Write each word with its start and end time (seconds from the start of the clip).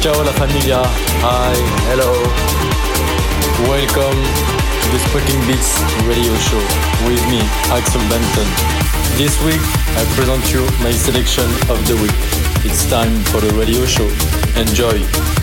Ciao, 0.00 0.22
la 0.22 0.32
familia. 0.32 0.82
Hi, 1.22 1.56
hello. 1.88 2.12
Welcome 3.66 4.22
to 4.82 4.88
the 4.92 4.98
Spreaking 5.08 5.40
Beats 5.46 5.80
radio 6.06 6.34
show 6.36 6.60
with 7.08 7.22
me, 7.28 7.40
Axel 7.70 8.00
Benton. 8.08 8.46
This 9.16 9.40
week, 9.44 9.60
I 9.96 10.04
present 10.14 10.52
you 10.52 10.64
my 10.82 10.92
selection 10.92 11.46
of 11.70 11.78
the 11.88 11.96
week. 12.02 12.16
It's 12.64 12.88
time 12.88 13.22
for 13.32 13.40
the 13.40 13.52
radio 13.54 13.84
show. 13.86 14.08
Enjoy. 14.60 15.35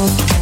Thank 0.00 0.39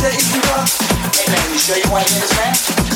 that 0.00 0.14
if 0.16 0.32
you 0.32 0.40
are, 0.56 0.64
hey 1.12 1.28
man, 1.30 1.52
you 1.52 1.58
sure 1.58 1.76
you 1.76 1.90
want 1.90 2.06
to 2.06 2.14
hear 2.14 2.22
this 2.22 2.36
man? 2.36 2.89